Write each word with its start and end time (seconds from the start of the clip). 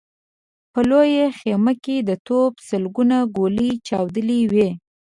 په 0.73 0.79
لويه 0.89 1.27
خيمه 1.39 1.73
کې 1.83 1.97
د 2.01 2.11
توپ 2.27 2.53
سلګونه 2.67 3.17
ګولۍ 3.35 3.71
چاودلې 3.87 4.39
وې. 4.51 4.69